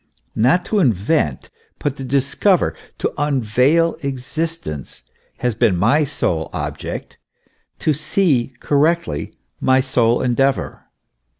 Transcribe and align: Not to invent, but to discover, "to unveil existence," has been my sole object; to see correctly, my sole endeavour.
Not 0.35 0.65
to 0.65 0.79
invent, 0.79 1.51
but 1.77 1.95
to 1.97 2.03
discover, 2.03 2.75
"to 2.97 3.13
unveil 3.19 3.97
existence," 4.01 5.03
has 5.37 5.53
been 5.53 5.77
my 5.77 6.05
sole 6.05 6.49
object; 6.53 7.19
to 7.77 7.93
see 7.93 8.51
correctly, 8.59 9.35
my 9.59 9.79
sole 9.79 10.23
endeavour. 10.23 10.85